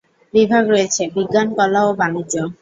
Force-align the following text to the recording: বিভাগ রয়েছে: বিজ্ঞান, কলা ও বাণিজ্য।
বিভাগ 0.33 0.63
রয়েছে: 0.67 1.01
বিজ্ঞান, 1.15 1.47
কলা 1.57 1.81
ও 1.87 1.91
বাণিজ্য। 1.99 2.33